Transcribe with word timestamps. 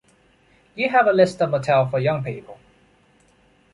Do 0.73 0.81
you 0.81 0.89
have 0.89 1.05
a 1.05 1.13
list 1.13 1.39
of 1.43 1.51
motel 1.51 1.87
for 1.87 1.99
young 1.99 2.23
people? 2.23 2.57